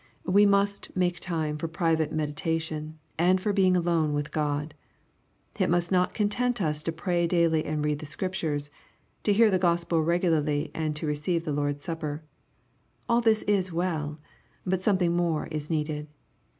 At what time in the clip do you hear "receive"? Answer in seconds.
11.05-11.45